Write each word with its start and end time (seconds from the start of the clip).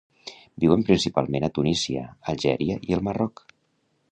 Viuen 0.63 0.85
principalment 0.87 1.45
a 1.47 1.51
Tunísia, 1.57 2.07
Algèria 2.35 2.79
i 2.93 2.99
el 2.99 3.05
Marroc. 3.11 3.45